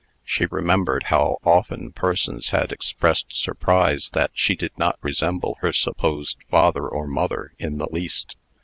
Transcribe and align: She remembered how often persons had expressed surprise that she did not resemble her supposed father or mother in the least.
She 0.23 0.47
remembered 0.47 1.03
how 1.13 1.37
often 1.43 1.91
persons 1.91 2.49
had 2.49 2.71
expressed 2.71 3.27
surprise 3.35 4.09
that 4.13 4.31
she 4.33 4.55
did 4.55 4.75
not 4.75 4.97
resemble 5.03 5.59
her 5.61 5.71
supposed 5.71 6.37
father 6.49 6.87
or 6.87 7.05
mother 7.05 7.53
in 7.59 7.77
the 7.77 7.85
least. 7.91 8.35